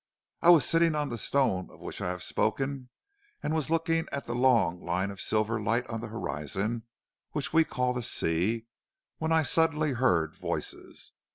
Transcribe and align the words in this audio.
I 0.41 0.49
was 0.49 0.65
sitting 0.65 0.95
on 0.95 1.09
the 1.09 1.15
stone 1.19 1.69
of 1.69 1.79
which 1.79 2.01
I 2.01 2.09
have 2.09 2.23
spoken, 2.23 2.89
and 3.43 3.53
was 3.53 3.69
looking 3.69 4.07
at 4.11 4.23
the 4.23 4.33
long 4.33 4.81
line 4.83 5.11
of 5.11 5.21
silver 5.21 5.61
light 5.61 5.85
on 5.91 6.01
the 6.01 6.07
horizon 6.07 6.87
which 7.33 7.53
we 7.53 7.63
call 7.63 7.93
the 7.93 8.01
sea, 8.01 8.65
when 9.19 9.31
I 9.31 9.43
suddenly 9.43 9.91
heard 9.91 10.35
voices. 10.35 11.11